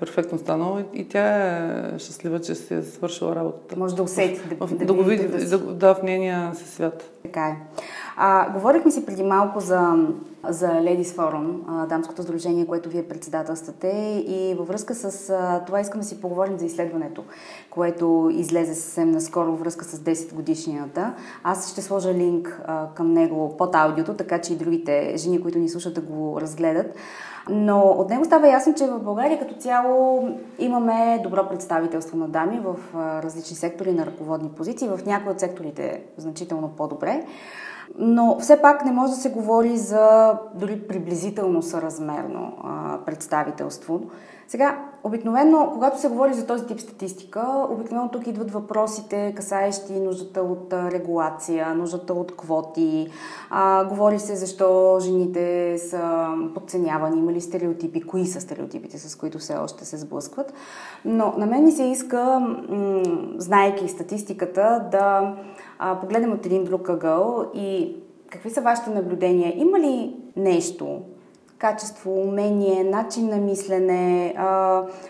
[0.00, 3.78] перфектно станало и тя е щастлива, че си е свършила работата.
[3.78, 7.10] Може да усети, да, да, да го види, да, да, да, в нейния си свят.
[7.22, 7.56] Така е.
[8.16, 10.08] А, говорихме си преди малко за,
[10.48, 13.88] за Ladies Forum, дамското сдружение, което вие председателствате
[14.28, 17.24] и във връзка с а, това искам да си поговорим за изследването,
[17.70, 21.14] което излезе съвсем наскоро във връзка с 10 годишнината.
[21.44, 25.58] Аз ще сложа линк а, към него под аудиото, така че и другите жени, които
[25.58, 26.96] ни слушат да го разгледат.
[27.50, 32.60] Но от него става ясно, че в България като цяло имаме добро представителство на дами
[32.60, 37.24] в различни сектори на ръководни позиции, в някои от секторите значително по-добре.
[37.98, 42.52] Но все пак не може да се говори за дори приблизително съразмерно
[43.06, 44.00] представителство.
[44.48, 50.42] Сега, обикновено, когато се говори за този тип статистика, обикновено тук идват въпросите, касаещи нуждата
[50.42, 53.10] от регулация, нуждата от квоти.
[53.50, 59.38] А, говори се защо жените са подценявани, има ли стереотипи, кои са стереотипите, с които
[59.38, 60.52] все още се сблъскват.
[61.04, 63.02] Но на мен ми се иска, м-
[63.38, 65.34] знайки статистиката, да
[65.78, 67.96] а, погледнем от един друг ъгъл и
[68.30, 69.52] какви са вашите наблюдения?
[69.56, 71.00] Има ли нещо,
[71.58, 74.34] качество, умение, начин на мислене,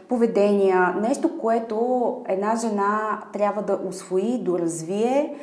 [0.09, 5.35] поведения, нещо, което една жена трябва да освои, доразвие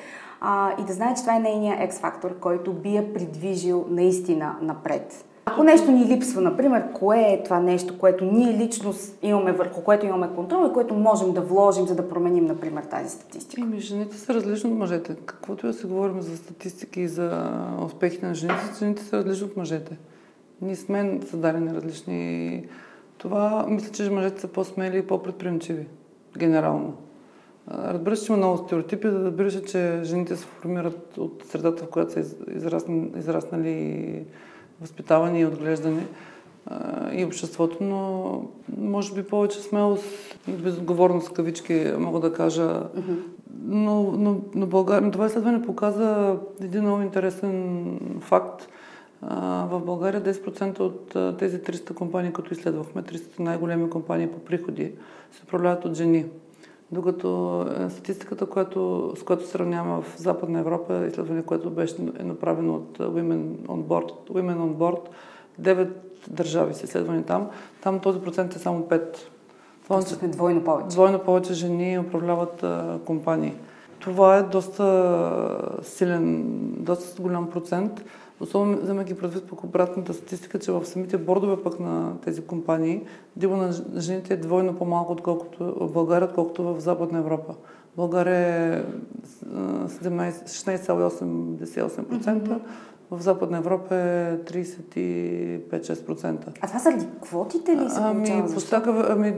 [0.79, 5.25] и да знае, че това е нейният X-фактор, който би я придвижил наистина напред.
[5.45, 10.05] Ако нещо ни липсва, например, кое е това нещо, което ние лично имаме върху което
[10.05, 13.61] имаме контрол и което можем да вложим, за да променим, например, тази статистика?
[13.61, 15.15] Еми, жените са различни от мъжете.
[15.25, 17.51] Каквото и да се говорим за статистики и за
[17.85, 19.97] успехите на жените, жените са различни от мъжете.
[20.61, 22.65] Ние сме създадени различни.
[23.17, 25.87] Това, мисля, че мъжете са по-смели и по-предприемчиви,
[26.37, 26.93] генерално.
[27.71, 31.83] Разбира се, че има много стереотипи, да разбира се, че жените се формират от средата,
[31.83, 32.19] в която са
[32.55, 34.25] израснали, израснали
[34.81, 36.05] възпитавани и отглеждани
[37.13, 38.41] и обществото, но
[38.77, 42.83] може би повече смелост и безотговорност, кавички, мога да кажа.
[43.63, 48.67] Но, но, но България, това изследване показа един много интересен факт.
[49.69, 54.91] В България 10% от тези 300 компании, които изследвахме, 300 най-големи компании по приходи,
[55.31, 56.25] се управляват от жени.
[56.91, 62.75] Докато е, статистиката, която, с която сравняваме в Западна Европа, изследване, което беше е направено
[62.75, 64.99] от Women on Board, Women on Board
[65.61, 65.89] 9
[66.27, 67.49] държави са изследвани там,
[67.81, 69.17] там този процент е само 5.
[69.83, 70.87] Това е двойно повече.
[70.87, 73.53] Двойно повече жени управляват а, компании.
[73.99, 76.43] Това е доста силен,
[76.77, 78.03] доста голям процент.
[78.39, 83.01] Особено вземайки предвид по обратната статистика, че в самите бордове пък на тези компании
[83.35, 87.55] дива на жените е двойно по-малко отколкото в България, отколкото в Западна Европа.
[87.97, 88.83] България е
[89.45, 92.59] 16,88%, mm-hmm.
[93.11, 96.47] в Западна Европа е 35-6%.
[96.61, 99.33] А това заради квотите ли се ами, постака, ами,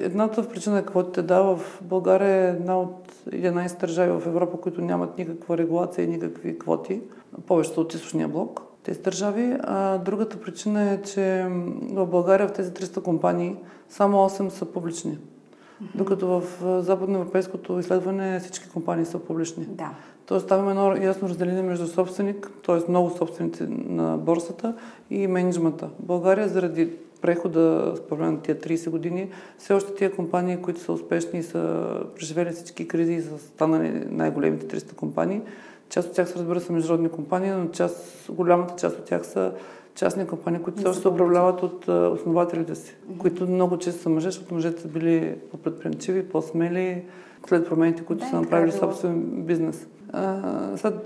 [0.00, 1.22] едната причина е квотите.
[1.22, 6.08] Да, в България е една от 11 държави в Европа, които нямат никаква регулация и
[6.08, 7.00] никакви квоти
[7.46, 9.56] повечето от източния блок, тези държави.
[9.60, 11.46] А другата причина е, че
[11.92, 13.56] в България в тези 300 компании
[13.88, 15.18] само 8 са публични.
[15.94, 16.42] Докато в
[16.82, 19.66] западноевропейското изследване всички компании са публични.
[19.66, 19.90] Да.
[20.26, 22.90] Тоест там има едно ясно разделение между собственик, т.е.
[22.90, 24.74] много собственици на борсата
[25.10, 25.88] и менеджмента.
[26.00, 31.38] България заради прехода с на тия 30 години, все още тия компании, които са успешни
[31.38, 35.42] и са преживели всички кризи и са станали най-големите 300 компании,
[35.88, 39.52] Част от тях са, разбира се, международни компании, но част, голямата част от тях са
[39.94, 44.54] частни компании, които също се управляват от основателите си, които много често са мъже, защото
[44.54, 47.04] мъжете са били по-предприемчиви, по-смели,
[47.48, 49.86] след промените, които да, са направили да собствен бизнес.
[50.12, 50.96] А, сега,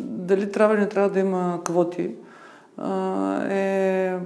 [0.00, 2.10] дали трябва или не трябва да има квоти,
[2.76, 4.18] а, е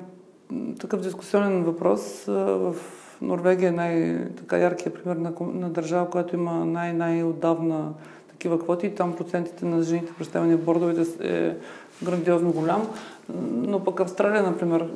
[0.80, 2.24] такъв дискусионен въпрос.
[2.26, 2.74] В
[3.22, 7.92] Норвегия е най-така яркият пример на, на държава, която има най-най-отдавна
[8.28, 8.94] такива квоти.
[8.94, 11.56] Там процентите на жените, представени в бордовете е
[12.04, 12.88] грандиозно голям.
[13.52, 14.88] Но пък Австралия, например,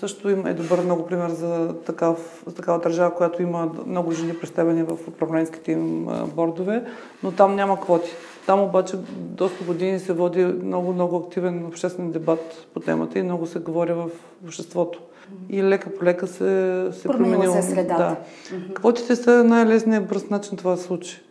[0.00, 4.82] също е добър много пример за, такав, за такава държава, която има много жени представени
[4.82, 6.84] в управленските им бордове,
[7.22, 8.10] но там няма квоти.
[8.48, 13.46] Там обаче доста години се води много, много активен обществен дебат по темата и много
[13.46, 14.10] се говори в
[14.44, 15.00] обществото.
[15.48, 17.52] И лека по лека се, се променило.
[17.52, 18.16] се средата.
[18.50, 18.74] Да.
[18.74, 21.22] Квотите са най-лесният бърз начин това да случи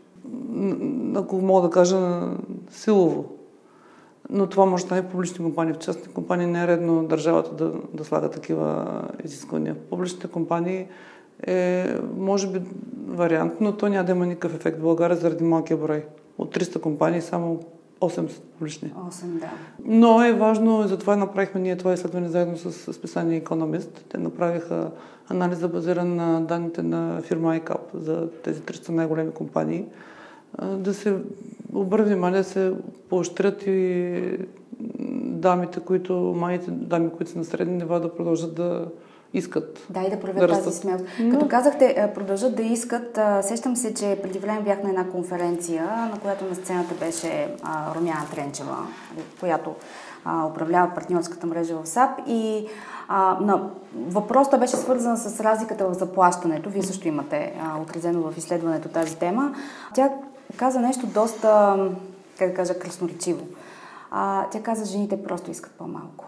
[1.15, 2.21] ако мога да кажа,
[2.71, 3.25] силово.
[4.29, 5.73] Но това може да е публични компании.
[5.73, 9.73] В частни компании не е редно държавата да, да слага такива изисквания.
[9.73, 10.87] В публичните компании
[11.47, 11.85] е,
[12.17, 12.61] може би,
[13.07, 16.05] вариант, но то няма да има никакъв ефект в България заради малкия брой.
[16.37, 17.59] От 300 компании само
[18.01, 18.93] 8 са публични.
[18.93, 19.49] 8, да.
[19.85, 23.89] Но е важно, и затова направихме ние това изследване заедно с списание Economist.
[24.09, 24.91] Те направиха
[25.29, 29.85] анализа базиран на данните на фирма ICAP за тези 300 най-големи компании
[30.63, 31.15] да се
[31.73, 32.73] обърне внимание, да се
[33.09, 34.37] поощрят и
[35.19, 38.85] дамите, които, майите дами, които са на средни нива, да продължат да
[39.37, 39.85] искат.
[39.89, 41.05] Да, и да проявят да тази смелост.
[41.19, 41.31] Но...
[41.31, 46.19] Като казахте, продължат да искат, сещам се, че преди време бях на една конференция, на
[46.21, 47.55] която на сцената беше
[47.95, 48.77] Румяна Тренчева,
[49.39, 49.75] която
[50.51, 52.67] управлява партньорската мрежа в САП и
[53.07, 56.69] а, на, въпросът беше свързан с разликата в заплащането.
[56.69, 59.55] Вие също имате а, отразено в изследването тази тема.
[59.93, 60.09] Тя
[60.57, 61.77] каза нещо доста,
[62.39, 63.45] как да кажа, красноречиво.
[64.11, 66.25] А, тя каза, жените просто искат по-малко.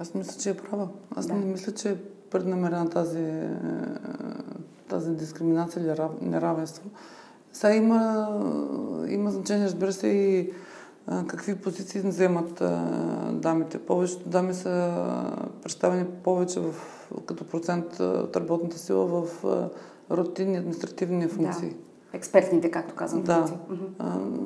[0.00, 0.88] Аз мисля, че е права.
[1.16, 1.34] Аз да.
[1.34, 1.96] не мисля, че е
[2.30, 3.48] преднамерена тази,
[4.88, 6.90] тази дискриминация или неравенство.
[7.52, 8.28] Сега има,
[9.08, 10.52] има значение, разбира се, и
[11.26, 12.62] какви позиции вземат
[13.32, 13.78] дамите.
[13.78, 14.92] Повечето дами са
[15.62, 16.74] представени повече в,
[17.26, 19.44] като процент от работната сила в
[20.10, 21.68] рутинни административни функции.
[21.68, 21.76] Да.
[22.12, 23.22] Експертните, както казвам.
[23.22, 23.58] Да.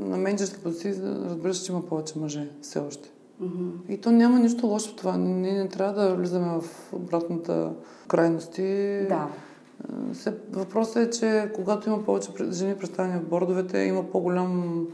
[0.07, 3.11] На менеджерски позиции, разбира се, че има повече мъже все още.
[3.89, 5.17] И то няма нищо лошо в това.
[5.17, 7.71] Ние не трябва да влизаме в обратната
[8.09, 9.01] крайности.
[9.09, 9.29] Да.
[10.53, 14.87] Въпросът е, че когато има повече жени представени в бордовете, има по-голям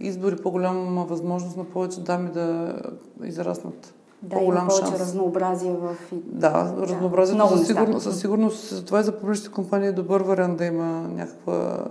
[0.00, 2.76] избор и по-голяма възможност на повече дами да
[3.24, 3.94] израснат.
[4.22, 5.00] Да, по-голям има повече шанс.
[5.00, 5.96] разнообразие в...
[6.12, 10.22] Да, разнообразието да, със, сигурност, със сигурност за това и за публичните компании е добър
[10.22, 11.84] вариант да има някаква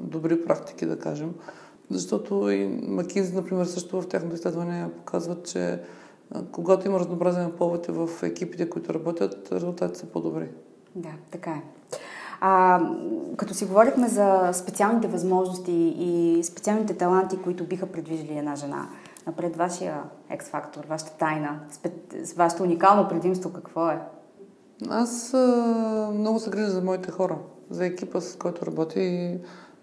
[0.00, 1.34] добри практики, да кажем.
[1.90, 5.80] Защото и Макинзи, например, също в тяхното изследване показват, че
[6.52, 10.48] когато има разнообразие на половете в екипите, които работят, резултатите са по-добри.
[10.94, 11.62] Да, така е.
[12.40, 12.80] А,
[13.36, 18.88] като си говорихме за специалните възможности и специалните таланти, които биха предвижили една жена,
[19.26, 21.60] напред вашия екс-фактор, вашата тайна,
[22.36, 24.00] вашето уникално предимство какво е?
[24.88, 27.38] Аз а, много се грижа за моите хора,
[27.70, 29.38] за екипа, с който работя и,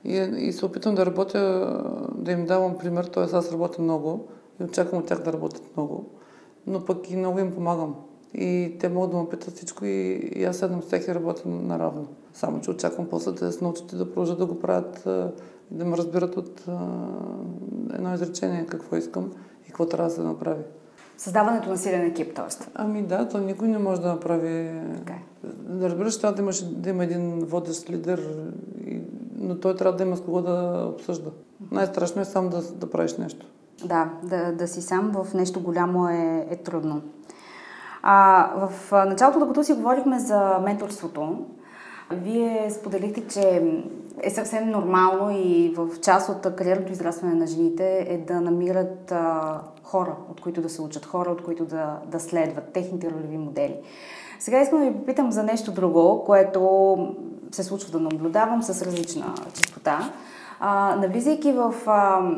[0.07, 1.73] и, и се опитвам да работя,
[2.15, 3.23] да им давам пример, т.е.
[3.23, 4.27] аз работя много
[4.61, 6.09] и очаквам от тях да работят много,
[6.67, 7.95] но пък и много им помагам.
[8.33, 11.49] И те могат да ме питат всичко и, и аз седам с тях и работя
[11.49, 12.07] наравно.
[12.33, 15.03] Само, че очаквам после да се научат и да продължат да го правят
[15.71, 16.65] и да ме разбират от
[17.93, 19.31] едно изречение какво искам
[19.63, 20.63] и какво трябва да се направи.
[21.17, 22.65] Създаването на силен екип, т.е.
[22.75, 24.71] Ами да, то никой не може да направи.
[25.03, 25.17] Okay.
[25.45, 28.49] Да разбираш, трябва да, имаш, да има един водещ лидер,
[28.85, 28.96] и...
[29.37, 31.29] но той трябва да има с кого да обсъжда.
[31.71, 33.45] Най-страшно е сам да, да правиш нещо.
[33.85, 37.01] Да, да, да си сам в нещо голямо е, е трудно.
[38.01, 41.45] А, в началото, докато си говорихме за менторството,
[42.11, 43.73] вие споделихте, че
[44.21, 49.61] е съвсем нормално и в част от кариерното израстване на жените е да намират а,
[49.83, 53.75] хора, от които да се учат, хора, от които да, да следват техните ролеви модели.
[54.39, 56.97] Сега искам да ви попитам за нещо друго, което
[57.51, 60.11] се случва да наблюдавам с различна частота.
[60.59, 62.31] А, навлизайки в а,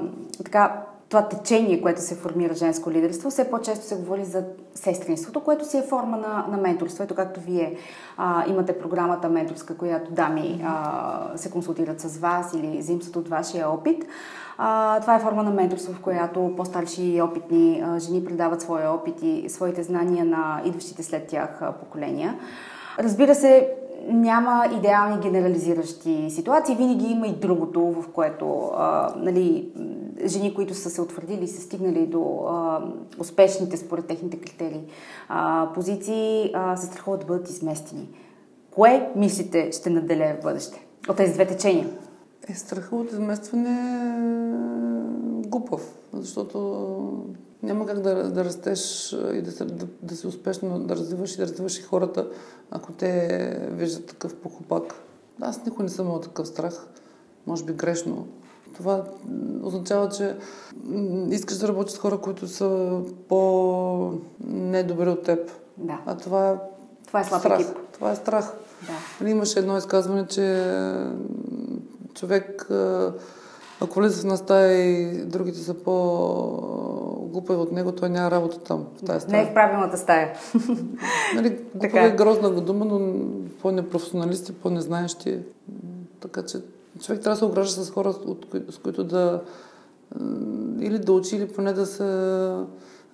[0.43, 4.43] така, това течение, което се формира женско лидерство, все по-често се говори за
[4.75, 7.03] сестринството, което си е форма на, на менторство.
[7.03, 7.77] Ето както вие
[8.17, 13.69] а, имате програмата менторска, която дами а, се консултират с вас или заимстват от вашия
[13.69, 14.05] опит.
[14.57, 18.91] А, това е форма на менторство, в която по-старши и опитни а, жени предават своя
[18.91, 22.39] опит и своите знания на идващите след тях а, поколения.
[22.99, 23.73] Разбира се,
[24.11, 26.75] няма идеални генерализиращи ситуации.
[26.75, 29.71] Винаги има и другото, в което а, нали,
[30.25, 32.81] жени, които са се утвърдили и са стигнали до а,
[33.19, 34.81] успешните според техните критерии
[35.29, 38.09] а, позиции, а, се страхуват да бъдат изместени.
[38.71, 41.87] Кое мислите ще наделее в бъдеще от тези две течения?
[42.49, 46.85] Е, страха от изместване е глупав, защото
[47.63, 51.43] няма как да, да растеш и да, да, да си успешно да развиваш и да
[51.43, 52.27] развиваш и хората,
[52.71, 54.93] ако те виждат такъв похопак.
[55.41, 56.87] Аз никой не съм имал такъв страх.
[57.47, 58.27] Може би грешно.
[58.73, 59.03] Това
[59.63, 60.35] означава, че
[61.29, 65.51] искаш да работиш с хора, които са по-недобри от теб.
[65.77, 66.01] Да.
[66.05, 66.55] А това е
[67.07, 67.61] това е слаб страх.
[67.61, 67.77] екип.
[67.93, 68.53] Това е страх.
[68.87, 68.93] Да.
[69.21, 70.75] Нали, имаше едно изказване, че
[72.13, 72.67] човек,
[73.81, 78.85] ако влезе в една стая и другите са по-глупави от него, той няма работа там,
[78.97, 79.43] в тази стая.
[79.43, 80.33] Не е в правилната стая.
[81.35, 83.25] нали, глупава е грозна го дума, но
[83.61, 85.39] по-непрофесионалисти, по-незнаещи.
[86.19, 86.57] Така че
[87.01, 88.13] човек трябва да се огражда с хора,
[88.69, 89.41] с които да
[90.79, 92.03] или да учи, или поне да се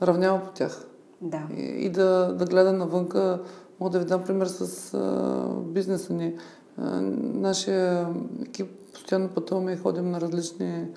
[0.01, 0.87] равнява по тях.
[1.21, 1.41] Да.
[1.57, 3.39] И, и да, да гледа навънка.
[3.79, 6.35] Мога да ви дам пример с а, бизнеса ни.
[6.77, 7.01] А,
[7.33, 8.07] нашия
[8.41, 8.67] екип
[9.05, 10.87] постоянно пътуваме и ходим на различни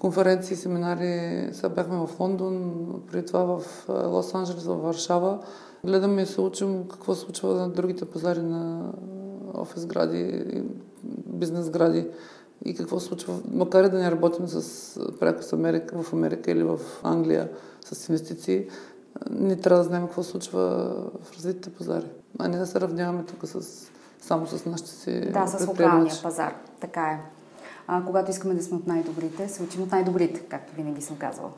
[0.00, 1.48] конференции, семинари.
[1.52, 5.38] Сега бяхме в Лондон, преди това в Лос-Анджелес, в Варшава.
[5.84, 8.92] Гледаме и се учим какво се случва на другите пазари на
[9.54, 10.44] офис гради,
[11.26, 12.08] бизнес гради.
[12.64, 16.50] и какво се случва, макар и да не работим с, пряко с Америка, в Америка
[16.50, 17.48] или в Англия
[17.84, 18.68] с инвестиции,
[19.30, 20.60] не трябва да знаем какво се случва
[21.22, 22.06] в развитите пазари,
[22.38, 23.86] а не да се равняваме тук с,
[24.20, 26.54] само с нашите си Да, с локалния пазар.
[26.80, 27.39] Така е.
[27.92, 31.50] А, когато искаме да сме от най-добрите, се учим от най-добрите, както винаги съм казвала.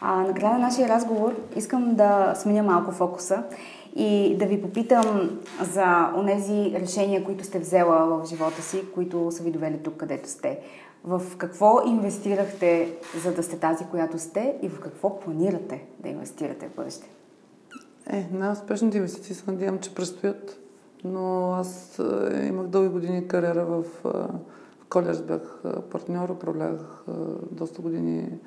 [0.00, 3.42] А накрая на нашия разговор искам да сменя малко фокуса
[3.96, 5.40] и да ви попитам
[5.72, 10.28] за онези решения, които сте взела в живота си, които са ви довели тук, където
[10.28, 10.58] сте.
[11.04, 16.68] В какво инвестирахте, за да сте тази, която сте и в какво планирате да инвестирате
[16.68, 17.08] в бъдеще?
[18.06, 20.60] Е, най-успешните инвестиции се надявам, че предстоят.
[21.04, 24.08] Но аз е, имах дълги години кариера в, е,
[24.88, 27.04] колеж, бях партньор, управлявах
[27.50, 28.38] доста години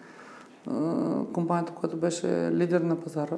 [1.34, 3.38] компанията, която беше лидер на пазара,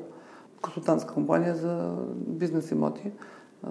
[0.61, 3.11] консултантска компания за бизнес имоти.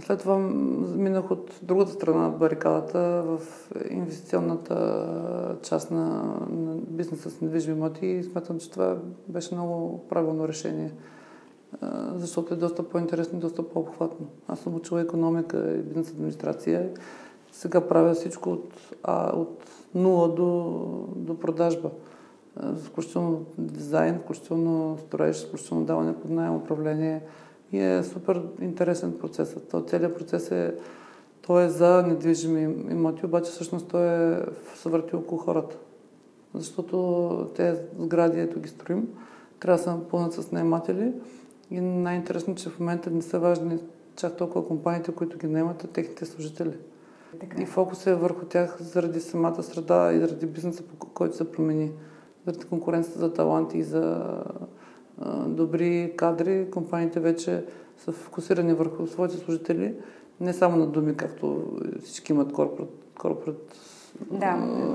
[0.00, 3.40] След това минах от другата страна на барикадата в
[3.90, 6.34] инвестиционната част на
[6.88, 8.96] бизнеса с недвижими имоти и смятам, че това
[9.28, 10.92] беше много правилно решение,
[12.14, 14.26] защото е доста по-интересно и доста по-обхватно.
[14.48, 16.90] Аз съм учила економика и бизнес администрация.
[17.58, 20.48] Сега правя всичко от, а, от нула до,
[21.16, 21.90] до продажба
[22.84, 27.22] включително дизайн, включително строеж, включително даване под найем управление.
[27.72, 29.56] И е супер интересен процес.
[29.70, 30.74] То, целият процес е,
[31.42, 34.40] той е за недвижими имоти, обаче всъщност той е
[34.74, 35.76] съвърти около хората.
[36.54, 39.08] Защото те сгради, ето ги строим,
[39.60, 41.12] трябва да се напълнят с наематели.
[41.70, 43.78] И най-интересно, че в момента не са важни
[44.16, 46.74] чак толкова компаниите, които ги наемат, а техните служители.
[47.40, 47.62] Така.
[47.62, 50.82] И фокус е върху тях заради самата среда и заради бизнеса,
[51.14, 51.92] който се промени
[52.46, 54.34] заради конкуренцията за таланти и за
[55.46, 57.64] добри кадри, компаниите вече
[57.96, 59.94] са фокусирани върху своите служители,
[60.40, 61.64] не само на думи, както
[62.04, 62.90] всички имат корпорат.
[63.18, 63.74] корпорат
[64.30, 64.46] да,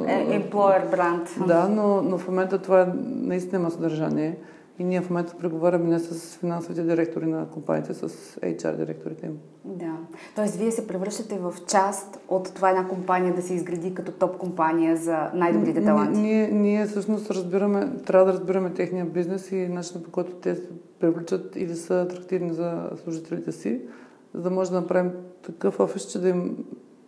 [0.07, 1.29] е, employer бранд.
[1.47, 4.37] Да, но, но в момента това наистина има съдържание.
[4.79, 8.09] И ние в момента преговаряме не с финансовите директори на компаниите, с
[8.39, 9.37] HR директорите им.
[9.65, 9.97] Да.
[10.35, 14.37] Тоест, вие се превръщате в част от това една компания да се изгради като топ
[14.37, 16.19] компания за най-добрите таланти.
[16.19, 20.69] Ние, ние всъщност разбираме, трябва да разбираме техния бизнес и начина по който те се
[20.99, 23.81] привличат или са атрактивни за служителите си,
[24.33, 25.11] за да може да направим
[25.41, 26.57] такъв офис, че да им,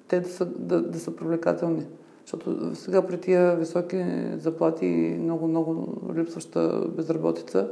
[0.08, 1.86] те да са, да, да са привлекателни.
[2.26, 4.06] Защото сега при тия високи
[4.38, 7.70] заплати и много-много липсваща безработица,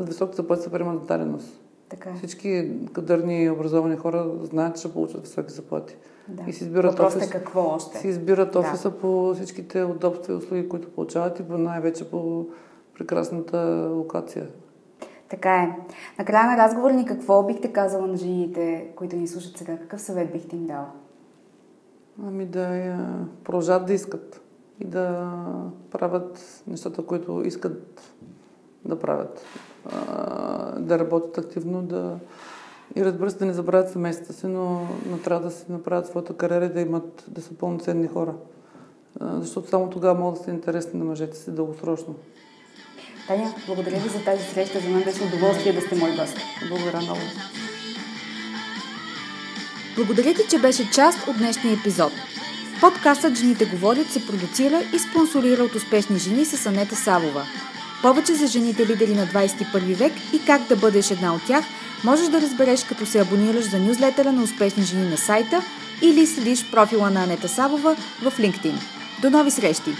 [0.00, 1.60] високите заплати са приемат за даденост.
[1.88, 2.10] Така.
[2.10, 2.14] Е.
[2.14, 5.96] Всички кадърни и образовани хора знаят, че ще получат високи заплати.
[6.28, 6.42] Да.
[6.46, 7.98] И си избират Въпросът офис, е какво още.
[7.98, 8.98] Си избират офиса да.
[8.98, 12.46] по всичките удобства и услуги, които получават и най-вече по
[12.98, 14.46] прекрасната локация.
[15.28, 15.76] Така е.
[16.18, 19.78] Накрая на разговора ни какво бихте казала на жените, които ни слушат сега?
[19.78, 20.90] Какъв съвет бихте им дала?
[22.24, 24.40] Ами да я продължат да искат
[24.80, 25.32] и да
[25.90, 28.14] правят нещата, които искат
[28.84, 29.44] да правят.
[30.78, 32.18] да работят активно, да...
[32.96, 36.36] И разбира се, да не забравят семействата си, но, но трябва да си направят своята
[36.36, 38.34] кариера и да имат, да са пълноценни хора.
[39.20, 42.14] защото само тогава могат да са интересни на мъжете си дългосрочно.
[43.26, 44.80] Таня, благодаря ви за тази среща.
[44.80, 46.36] За мен беше удоволствие да сте мой гост.
[46.68, 47.20] Благодаря много.
[49.96, 52.12] Благодаря ти, че беше част от днешния епизод.
[52.80, 57.46] Подкастът Жените говорят се продуцира и спонсорира от успешни жени с Анета Савова.
[58.02, 61.64] Повече за жените лидери на 21 век и как да бъдеш една от тях
[62.04, 65.62] можеш да разбереш като се абонираш за нюзлетера на успешни жени на сайта
[66.02, 68.74] или следиш профила на Анета Савова в LinkedIn.
[69.22, 69.90] До нови срещи!